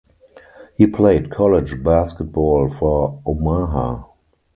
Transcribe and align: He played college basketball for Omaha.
He 0.73 0.87
played 0.87 1.29
college 1.29 1.83
basketball 1.83 2.69
for 2.71 3.21
Omaha. 3.23 4.07